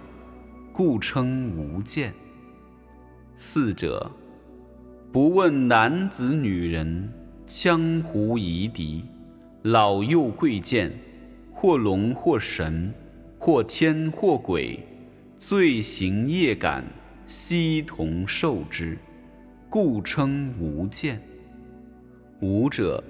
[0.72, 2.12] 故称无间。
[3.36, 4.12] 四者，
[5.14, 7.08] 不问男子女人，
[7.46, 9.04] 江湖夷狄，
[9.62, 10.92] 老幼贵贱，
[11.52, 12.92] 或龙或神，
[13.38, 14.80] 或天或鬼。
[15.38, 16.84] 罪行业感，
[17.28, 18.98] 悉同受之，
[19.70, 21.22] 故称无间。
[22.42, 23.04] 无者，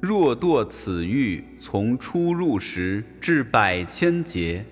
[0.00, 4.64] 若堕此狱，从出入时至百千劫，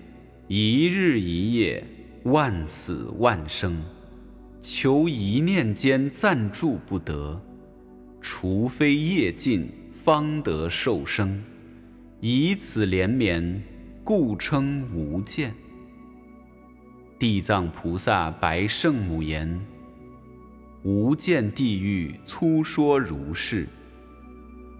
[0.47, 1.85] 一日一夜，
[2.23, 3.79] 万死万生，
[4.67, 7.39] 求一念间暂住不得，
[8.19, 11.39] 除非业尽，方得受生。
[12.19, 13.61] 以此连绵，
[14.03, 15.53] 故称无间。
[17.19, 19.63] 地藏菩萨白圣母言
[20.81, 23.67] ：“无间地狱粗说如是。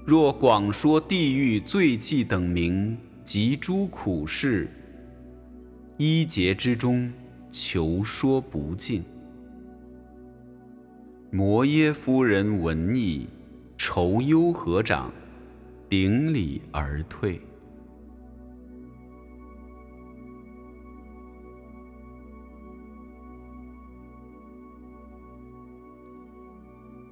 [0.04, 4.68] 若广说地狱罪迹等名及诸苦事，
[5.98, 7.14] 一劫之中
[7.52, 9.04] 求说不尽。”
[11.36, 13.28] 摩耶夫人闻已，
[13.78, 15.12] 愁忧合掌，
[15.90, 17.42] 顶礼而退。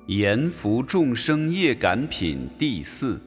[0.05, 3.19] 言福众生业感品第四。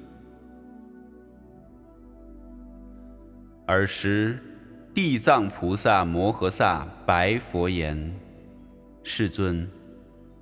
[3.66, 4.38] 尔时，
[4.94, 8.14] 地藏菩萨摩诃萨白佛言
[9.04, 9.68] ：“世尊。”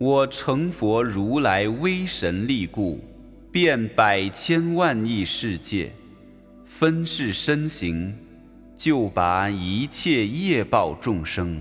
[0.06, 3.00] 我成佛如来威神力故，
[3.50, 5.90] 遍百千万亿世界，
[6.66, 8.14] 分世身形，
[8.76, 11.58] 救拔一切业报众生。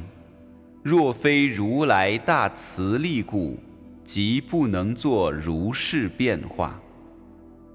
[0.84, 3.58] 若非如来大慈力故，
[4.04, 6.78] 即不能作如是变化。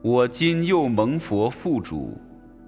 [0.03, 2.15] 我今又蒙佛父主，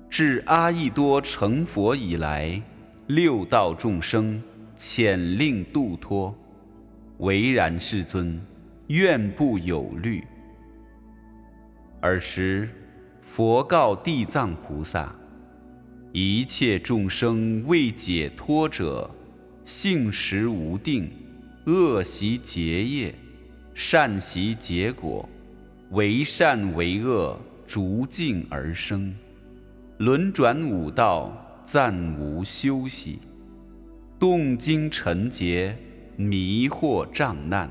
[0.08, 2.62] 至阿逸多成佛以来，
[3.08, 4.42] 六道众生
[4.74, 6.34] 遣令度脱，
[7.20, 8.40] 唯然世尊，
[8.86, 10.24] 愿不有虑。
[12.00, 12.66] 尔时，
[13.20, 15.14] 佛告地藏菩萨：
[16.12, 19.10] 一切众生未解脱者，
[19.64, 21.10] 性实无定，
[21.66, 23.14] 恶习结业。
[23.74, 25.28] 善习结果，
[25.90, 29.14] 为善为恶，逐境而生，
[29.98, 33.18] 轮转五道，暂无休息，
[34.18, 35.76] 动经尘劫，
[36.20, 37.70] 迷惑障难，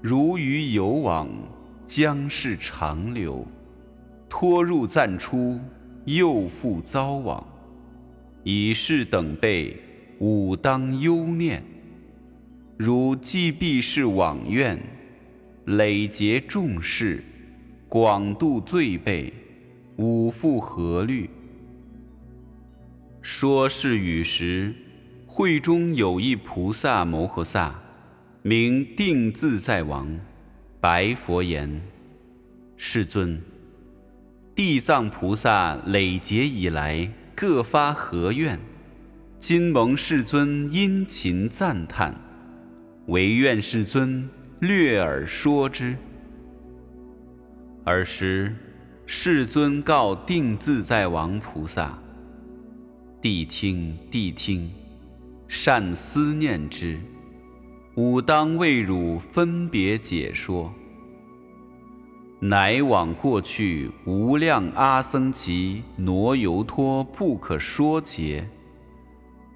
[0.00, 1.28] 如鱼游网，
[1.86, 3.46] 将是长流，
[4.30, 5.60] 拖入暂出，
[6.06, 7.46] 又复遭往，
[8.44, 9.76] 以是等辈，
[10.20, 11.62] 吾当忧念，
[12.78, 14.80] 如既必是往愿。
[15.66, 17.22] 累劫众事，
[17.90, 19.30] 广度罪辈，
[19.96, 21.28] 吾复何虑？
[23.20, 24.74] 说是语时，
[25.32, 27.80] 会中有一菩萨摩诃萨，
[28.42, 30.18] 名定自在王，
[30.80, 31.80] 白佛言
[32.76, 33.40] ：“世尊，
[34.56, 38.58] 地藏菩萨累劫以来，各发何愿？
[39.38, 42.12] 今蒙世尊殷勤赞叹，
[43.06, 44.28] 唯愿世尊。”
[44.60, 45.96] 略而说之。
[47.84, 48.54] 尔时，
[49.06, 51.98] 世尊告定自在王菩萨
[53.22, 54.70] ：“谛听，谛听，
[55.52, 56.96] 善思念之。
[57.96, 60.72] 吾当为汝分别解说。
[62.38, 68.48] 乃往过去无量阿僧祇挪游托不可说劫。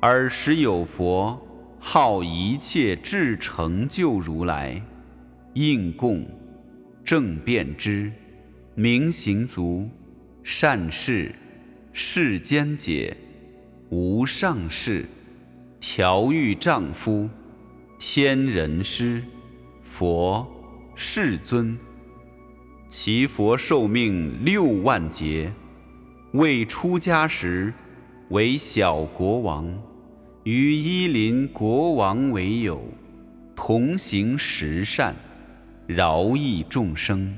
[0.01, 1.41] 尔时有佛
[1.79, 4.83] 号一切智成就如来。”
[5.55, 6.27] 应供，
[7.05, 8.11] 正遍知，
[8.75, 9.89] 明行足，
[10.43, 11.33] 善事，
[11.93, 13.17] 世间解，
[13.91, 15.07] 无上士，
[15.87, 17.29] 调御丈夫，
[17.99, 19.23] 天人师，
[19.83, 20.45] 佛
[20.95, 21.79] 世尊。
[22.89, 25.53] 其佛寿命六万劫，
[26.33, 27.71] 未出家时，
[28.31, 29.71] 为小国王，
[30.45, 32.83] 与依邻国王为友，
[33.55, 35.15] 同行十善。
[35.87, 37.37] 饶益众生，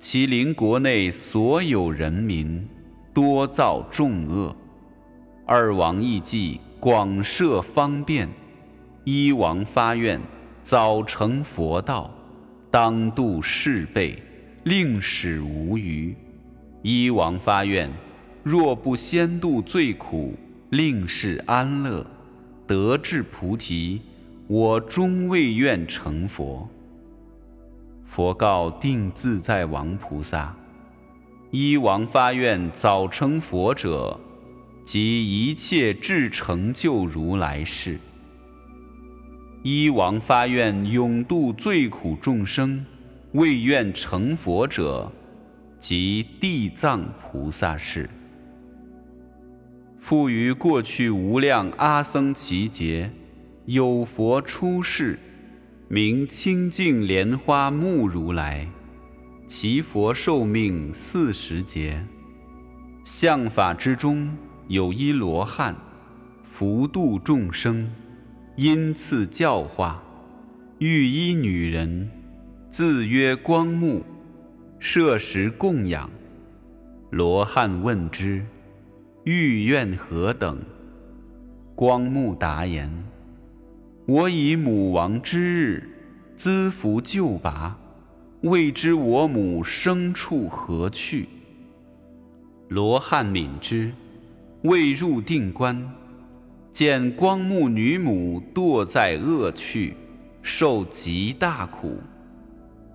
[0.00, 2.68] 其邻国内所有人民
[3.14, 4.54] 多造众恶。
[5.46, 8.28] 二王亦既广设方便，
[9.04, 10.20] 一王发愿
[10.64, 12.10] 早成佛道，
[12.72, 14.20] 当度世辈，
[14.64, 16.12] 令使无余。
[16.82, 17.88] 一王发愿，
[18.42, 20.34] 若不先度罪苦，
[20.70, 22.04] 令使安乐，
[22.66, 24.00] 得至菩提，
[24.48, 26.68] 我终未愿成佛。
[28.04, 30.52] 佛告定自在王菩萨
[31.52, 34.18] ：“一王发愿早成佛者，
[34.84, 37.98] 即一切智成就如来世。
[39.62, 42.84] 一王发愿永度最苦众生，
[43.32, 45.10] 未愿成佛者，
[45.78, 48.08] 即地藏菩萨世。
[49.98, 53.10] 复于过去无量阿僧祇劫，
[53.66, 55.18] 有佛出世。”
[55.88, 58.66] 名清净莲花目如来，
[59.46, 62.02] 其佛寿命四十劫。
[63.04, 64.34] 相法之中
[64.72, 65.76] 有一罗汉，
[66.44, 67.90] 福度众生，
[68.56, 70.02] 因赐教化，
[70.78, 72.10] 欲依女人，
[72.70, 74.02] 自曰光目，
[74.78, 76.08] 设食供养。
[77.10, 78.46] 罗汉问之，
[79.24, 80.58] 欲愿何等？
[81.74, 82.90] 光目答言。
[84.06, 85.86] 我以母亡之日，
[86.34, 87.78] 资福救拔，
[88.40, 91.28] 未知我母生处何去。
[92.68, 93.92] 罗汉悯之，
[94.62, 95.92] 未入定观，
[96.70, 99.96] 见光目女母堕在恶趣，
[100.40, 102.00] 受极大苦。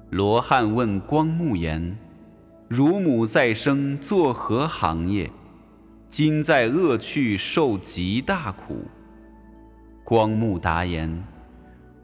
[0.10, 1.98] 罗汉问光目言
[2.70, 5.30] ：“汝母再生作何行业？
[6.08, 8.86] 今在恶趣受极大苦。”
[10.06, 11.22] 光目答言：“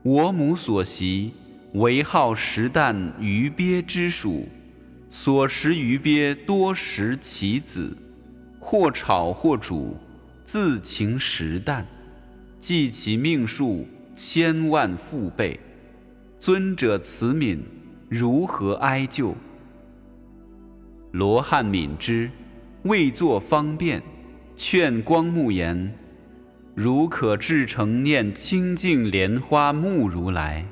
[0.03, 1.32] 我母所习
[1.76, 4.45] 唯好食啖鱼鳖之属，
[5.09, 7.95] 所食鱼鳖多食其子，
[8.66, 9.97] 或炒或煮，
[10.45, 11.86] 自情食啖，
[12.61, 13.86] 记其命数
[14.16, 15.59] 千万复倍。
[16.39, 17.59] 尊者慈悯，
[18.07, 19.36] 如何哀救？
[21.11, 22.32] 罗汉敏之，
[22.84, 24.01] 为作方便，
[24.55, 25.93] 劝光目言：
[26.74, 30.66] 如可至诚念清净莲花目如来，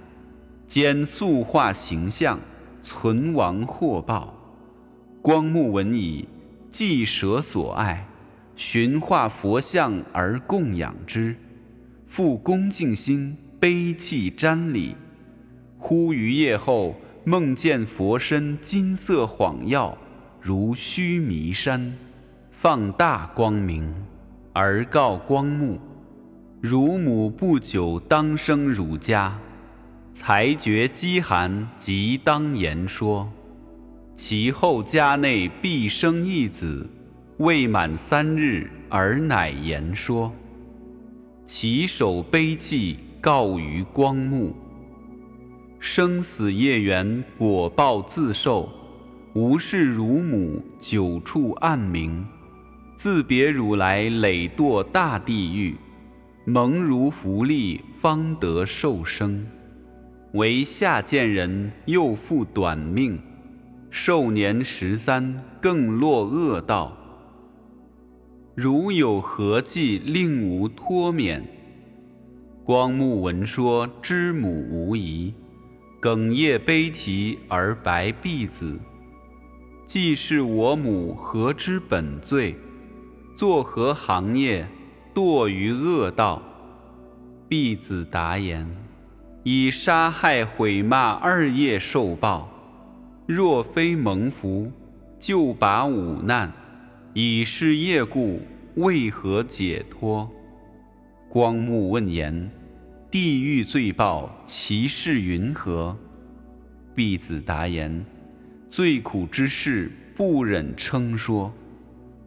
[0.65, 2.39] 兼塑化形象，
[2.81, 4.33] 存亡获报。
[5.21, 6.27] 光目闻已，
[6.81, 8.07] 即舍所爱，
[8.55, 11.35] 寻化佛像而供养之，
[12.07, 14.95] 复恭敬心，悲泣瞻礼。
[15.77, 19.95] 忽于夜后，梦见佛身金色晃耀。
[20.41, 21.93] 如须弥山，
[22.49, 23.93] 放大光明，
[24.51, 25.79] 而告光目：
[26.61, 29.37] 汝母不久当生汝家，
[30.15, 33.31] 才觉饥寒，即当言说。
[34.15, 36.87] 其后家内必生一子，
[37.37, 40.31] 未满三日，而乃言说。
[41.45, 44.55] 其手悲泣，告于光目：
[45.79, 48.69] 生死业缘，果报自受。
[49.33, 52.21] 无视汝母久处暗冥，
[52.95, 55.75] 自别汝来累堕大地狱，
[56.45, 59.47] 蒙如福利方得受生。
[60.33, 63.17] 为下贱人又复短命，
[63.93, 66.97] 寿年十三更落恶道。
[68.55, 71.45] 如有何计令吾脱免？
[72.63, 75.33] 光目闻说知母无疑，
[76.01, 78.79] 哽咽悲啼而白婢子。
[79.85, 82.55] 既是我母，何之本罪？
[83.35, 84.65] 作何行业，
[85.13, 86.41] 堕于恶道？
[87.49, 88.65] 婢子答言：
[89.43, 92.50] 以杀害毁骂二业受报。
[93.33, 94.69] 若非蒙福，
[95.17, 96.51] 就把五难，
[97.13, 98.41] 以是业故，
[98.75, 100.29] 为何解脱？
[101.29, 102.51] 光目问言：
[103.09, 105.95] 地狱罪报，其事云何？
[106.93, 108.05] 弟子答言。
[108.67, 111.53] 最苦之事不忍称说，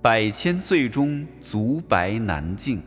[0.00, 2.80] 百千岁中足白难尽。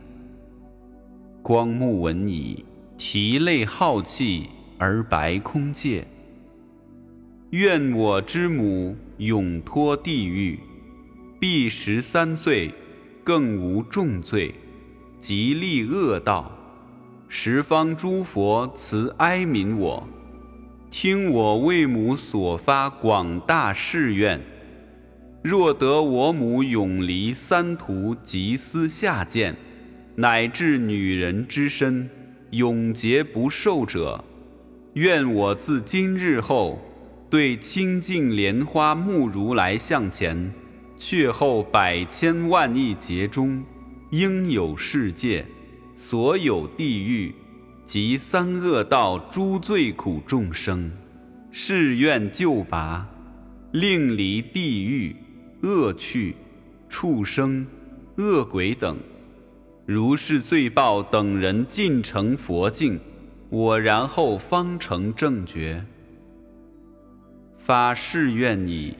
[1.40, 2.64] 光目闻已，
[2.96, 6.04] 啼泪浩气而白空界。
[7.50, 10.58] 愿我之母永脱地狱，
[11.40, 12.70] 必十三岁，
[13.24, 14.54] 更无重罪，
[15.18, 16.52] 极利恶道。
[17.26, 20.06] 十方诸佛慈哀悯我。
[20.90, 24.38] 听我为母所发广大誓愿，
[25.42, 29.56] 若得我母永离三途及思下贱，
[30.16, 32.10] 乃至女人之身，
[32.50, 34.22] 永劫不受者，
[34.92, 36.80] 愿我自今日后，
[37.30, 40.52] 对清净莲花目如来向前，
[40.96, 43.62] 却后百千万亿劫中，
[44.10, 45.44] 应有世界，
[45.96, 47.34] 所有地狱。
[47.84, 50.92] 及三恶道诸罪苦众生，
[51.50, 53.08] 誓愿救拔，
[53.72, 55.16] 令离地狱、
[55.62, 56.36] 恶趣、
[56.90, 57.66] 畜生、
[58.16, 58.98] 恶鬼等，
[59.86, 63.00] 如是罪报等人尽成佛境，
[63.48, 65.82] 我然后方成正觉。
[67.68, 68.96] 发誓愿已，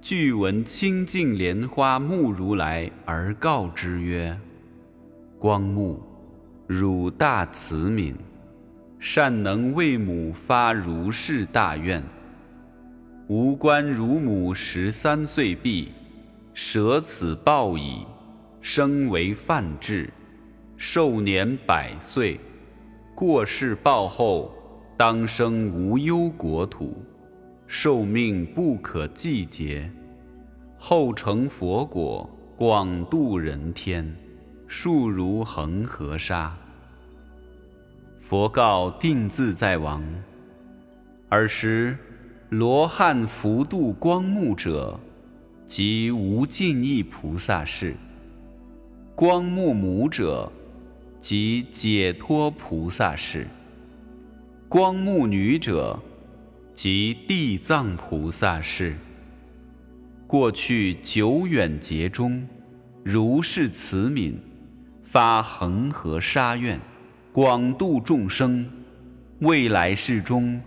[0.00, 4.38] 具闻清净莲花目如来而告之曰：
[5.40, 6.00] 光目，
[6.68, 8.14] 汝大慈悯。
[9.00, 12.00] 善能为母发如是大愿，
[13.26, 15.88] 吾观汝母十三岁毕，
[16.54, 18.06] 舍此报矣，
[18.60, 20.08] 生为梵志，
[20.76, 22.38] 寿年百岁，
[23.16, 24.54] 过世报后，
[24.96, 27.02] 当生无忧国土，
[27.74, 29.90] 寿命不可计劫，
[30.78, 34.14] 后成佛果，广度人天，
[34.68, 36.54] 数如恒河沙。
[38.20, 40.04] 佛告定自在王：
[41.30, 41.96] 尔时，
[42.50, 45.00] 罗汉福度光目者，
[45.66, 47.94] 即无尽意菩萨是；
[49.16, 50.52] 光目母者，
[51.22, 53.46] 即解脱菩萨是；
[54.68, 55.98] 光目女者，
[56.74, 58.96] 即地藏菩萨是。
[60.26, 62.46] 过去久远劫中，
[63.04, 64.34] 如是慈悯，
[65.02, 66.80] 发恒河沙愿。
[67.32, 68.68] 广度众生，
[69.38, 70.60] 未来世中，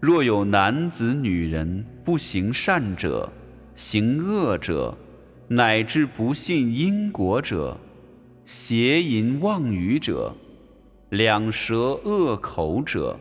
[0.00, 3.30] 若有男子女人不行善者，
[3.74, 4.96] 行恶者，
[5.48, 7.78] 乃至不信因果者，
[8.46, 10.34] 邪淫妄语者，
[11.10, 13.18] 两舌恶口者，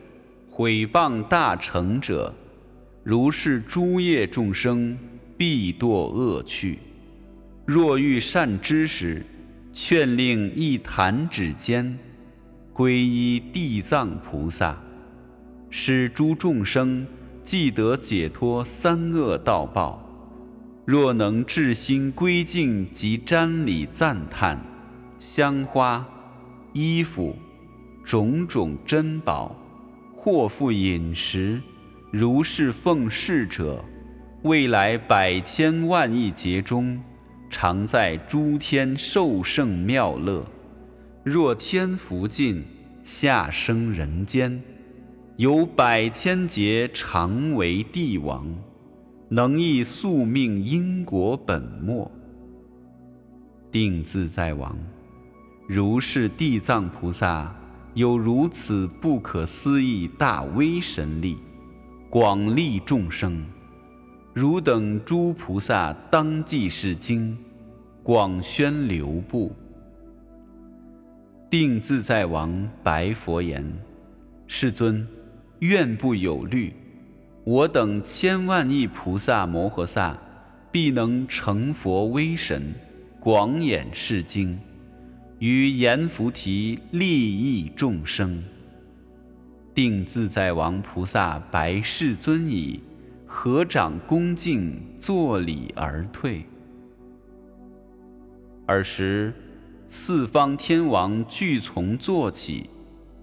[0.57, 2.33] 毁谤大成者，
[3.03, 4.97] 如是诸业众生，
[5.35, 6.79] 必堕恶趣。
[7.65, 9.25] 若遇善知识，
[9.73, 11.99] 劝令一弹指间。
[12.73, 14.81] 皈依地藏菩萨，
[15.69, 17.05] 使诸众生
[17.43, 20.01] 既得解脱三恶道报。
[20.85, 24.57] 若能至心归敬及瞻礼赞叹，
[25.19, 26.07] 香花、
[26.71, 27.35] 衣服、
[28.05, 29.53] 种种珍宝，
[30.25, 31.61] 或复饮食，
[32.09, 33.85] 如是奉事者，
[34.41, 36.99] 未来百千万亿劫中，
[37.47, 40.43] 常在诸天受胜妙乐。
[41.23, 42.63] 若天福尽，
[43.03, 44.59] 下生人间，
[45.37, 48.47] 有百千劫常为帝王。
[49.29, 52.11] 能益宿命因果本末，
[53.71, 54.75] 定自在王，
[55.67, 57.55] 如是地藏菩萨
[57.95, 61.37] 有如此不可思议大威神力，
[62.09, 63.41] 广利众生。
[64.33, 67.37] 汝等诸菩萨当即是经，
[68.03, 69.55] 广宣流布。
[71.49, 73.65] 定自在王白佛言
[74.45, 75.07] ：“世尊，
[75.59, 76.73] 愿不有虑。”
[77.45, 80.17] 我等千万亿菩萨摩诃萨，
[80.69, 82.73] 必能成佛威神，
[83.21, 84.59] 广演是经，
[85.39, 88.43] 于阎浮提利益众生。
[89.73, 92.79] 定自在王菩萨白世尊已，
[93.25, 96.45] 合掌恭敬，作礼而退。
[98.67, 99.33] 尔时，
[99.89, 102.69] 四方天王俱从坐起，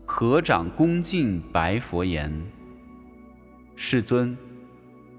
[0.05, 2.31] 合掌恭敬，白佛言。
[3.75, 4.37] 世尊，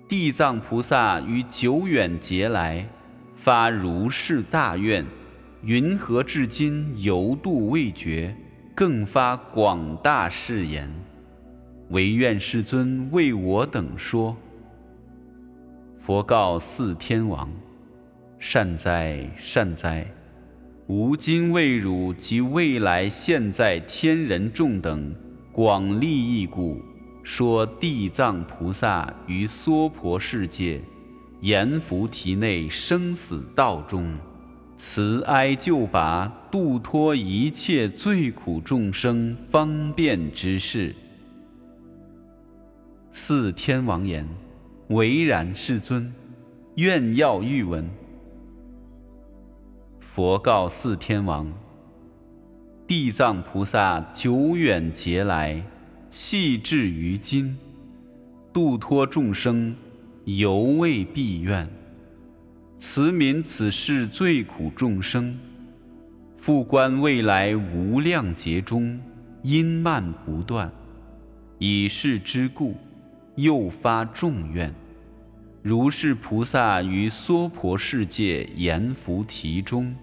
[0.07, 2.87] 地藏菩萨于久远劫来
[3.35, 5.03] 发如是大愿，
[5.65, 8.35] 云何至今犹度未绝？
[8.75, 10.93] 更发广大誓言，
[11.89, 14.35] 唯愿世尊为我等说。
[15.99, 17.49] 佛告四天王：
[18.39, 20.05] 善哉善哉，
[20.87, 25.15] 吾今为汝及未来现在天人众等
[25.53, 26.81] 广利益故。
[27.23, 30.81] 说地藏菩萨于娑婆世界
[31.39, 34.13] 阎浮提内生死道中，
[34.85, 40.93] 慈哀救拔，度脱一切罪苦众生方便之事。
[43.09, 44.27] 四天王言
[44.89, 46.13] ：“唯然，世尊，
[46.75, 47.89] 愿要欲闻。”
[50.01, 51.51] 佛告四天王
[52.85, 55.63] ：“地藏菩萨久远劫来。”
[56.11, 57.57] 弃至于今，
[58.51, 59.73] 度脱众生，
[60.25, 61.67] 犹未毕愿。
[62.85, 65.39] 慈悯此世最苦众生，
[66.37, 68.99] 复观未来无量劫中，
[69.41, 70.69] 因慢不断，
[71.57, 72.75] 以是之故，
[73.35, 74.71] 又发众愿。
[75.63, 79.95] 如是菩萨于娑婆世界阎浮提中，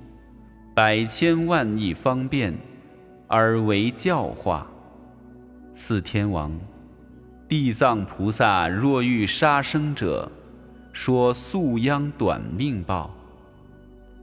[0.75, 2.53] 百千万亿方便，
[3.29, 4.67] 而为教化。
[5.75, 6.59] 四天王，
[7.47, 10.33] 地藏菩萨若欲杀生者，
[11.03, 13.09] 说素殃短命报；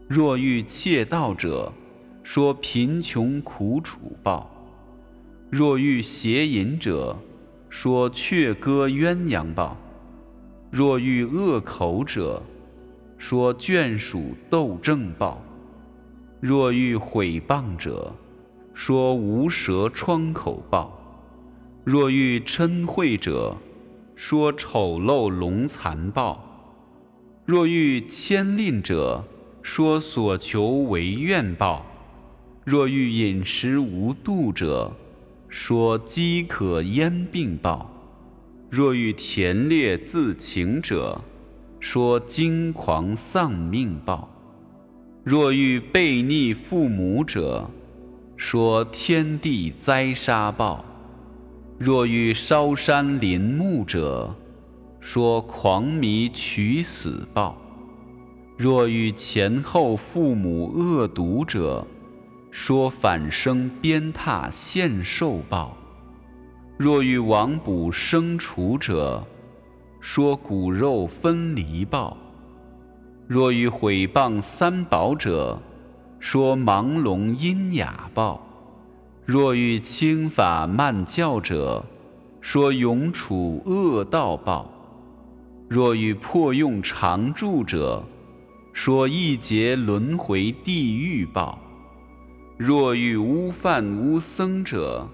[0.07, 1.73] 若遇窃盗者，
[2.21, 4.47] 说贫穷苦楚报；
[5.49, 7.17] 若遇邪淫者，
[7.67, 9.75] 说雀歌鸳鸯报；
[10.69, 12.39] 若遇恶口者，
[13.17, 15.39] 说眷属斗正报；
[16.39, 18.13] 若遇毁谤者，
[18.75, 20.95] 说无舌疮口报。
[21.84, 23.57] 若遇嗔恚者，
[24.15, 26.43] 说丑陋龙残报；
[27.47, 29.23] 若欲迁令者，
[29.61, 31.81] 说所求为愿报；
[32.65, 34.91] 若欲饮食无度者，
[35.47, 37.89] 说饥渴咽病报；
[38.69, 41.21] 若欲田猎自情者，
[41.79, 44.27] 说惊狂丧命报；
[45.23, 47.71] 若欲背逆父母者，
[48.35, 50.83] 说天地灾杀报。
[51.79, 54.35] 若欲烧山林木者，
[55.10, 57.55] 说狂迷取死报；
[58.58, 61.88] 若遇前后父母恶毒者，
[62.51, 65.72] 说反生鞭挞现受报；
[66.76, 69.26] 若遇亡卜生除者，
[70.01, 72.18] 说骨肉分离报；
[73.28, 75.58] 若遇毁谤三宝者，
[76.20, 78.45] 说盲聋阴哑报。
[79.24, 81.86] 若遇轻法慢教者，
[82.41, 84.66] 说永处恶道报；
[85.70, 88.01] 若欲破用常住者，
[88.72, 91.59] 说一劫轮回地狱报；
[92.57, 95.05] 若欲污犯污僧者，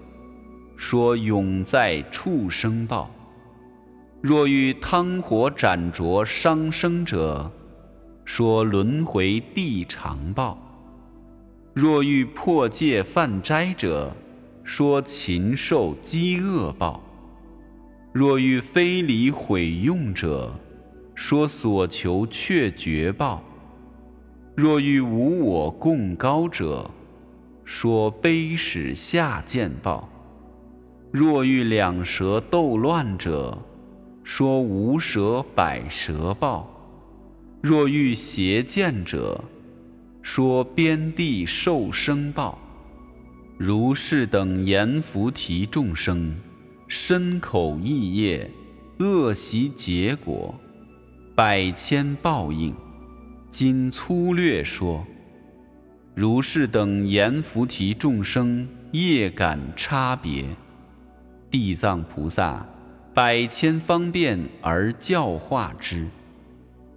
[0.76, 3.08] 说永在畜生报；
[4.20, 7.50] 若欲汤火斩灼伤生者，
[8.24, 10.56] 说轮回地长报。
[11.72, 14.12] 若欲破戒犯斋者，
[14.62, 17.00] 说禽兽饥饿报；
[18.14, 20.54] 若欲非礼毁用者，
[21.16, 23.42] 说所求却绝报；
[24.54, 26.88] 若欲无我共高者，
[27.64, 30.08] 说卑使下贱报；
[31.10, 33.58] 若欲两舌斗乱者，
[34.22, 36.68] 说无舌百舌报；
[37.60, 39.42] 若欲邪见者，
[40.22, 42.56] 说边地受生报。
[43.58, 46.32] 如是等言菩提众生。
[46.86, 48.50] 身口意业，
[48.98, 50.54] 恶习结果，
[51.34, 52.74] 百千报应。
[53.50, 55.04] 今粗略说，
[56.14, 60.44] 如是等言菩提众生业感差别，
[61.50, 62.66] 地藏菩萨
[63.14, 66.06] 百千方便而教化之，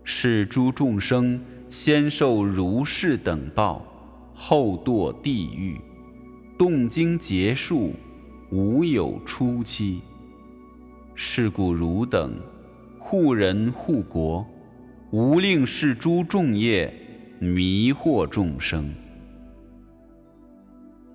[0.04, 3.86] 是诸众生先受如是等报，
[4.34, 5.80] 后堕地狱，
[6.58, 7.94] 动经结束。
[8.50, 10.02] 无有初期，
[11.16, 12.40] 是故汝等
[12.98, 14.46] 护人护国，
[15.12, 16.94] 无令是诸众业
[17.40, 18.90] 迷惑众生。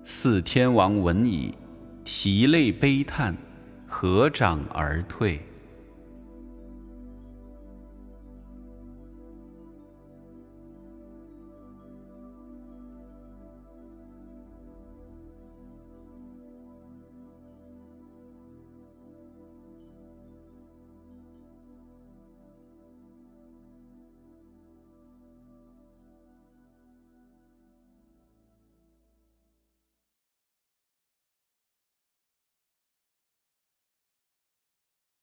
[0.03, 1.55] 四天王闻已，
[2.03, 3.35] 涕泪悲叹，
[3.87, 5.41] 合掌而退。